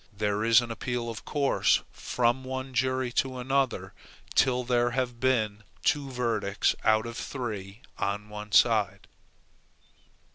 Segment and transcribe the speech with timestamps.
[0.11, 3.93] There is an appeal of course from one jury to another,
[4.33, 9.07] till there have been two verdicts out of three on one side.